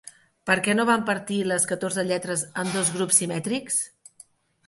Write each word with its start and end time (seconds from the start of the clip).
Per 0.49 0.53
què 0.67 0.73
no 0.77 0.85
van 0.89 1.03
partir 1.09 1.37
les 1.51 1.67
catorze 1.73 2.05
lletres 2.07 2.45
en 2.63 2.71
dos 2.77 2.89
grups 2.97 3.19
simètrics? 3.23 3.77